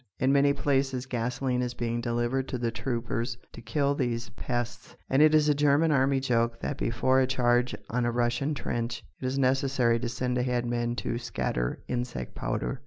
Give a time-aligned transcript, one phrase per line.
[0.17, 5.21] In many places gasoline is being delivered to the troopers to kill these pests, and
[5.21, 9.25] it is a German army joke that before a charge on a Russian trench it
[9.27, 12.79] is necessary to send ahead men to scatter insect powder!